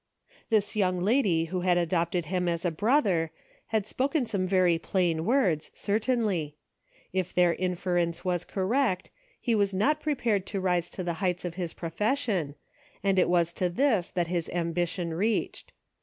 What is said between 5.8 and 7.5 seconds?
tainly. If